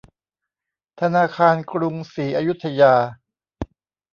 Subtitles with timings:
[0.99, 2.93] ธนาคารกรุงศรีอยุธยา